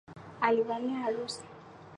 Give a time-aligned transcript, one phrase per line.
[0.41, 1.43] Alivamia harusi